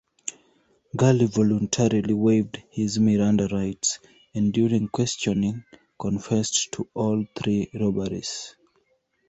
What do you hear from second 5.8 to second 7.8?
confessed to all three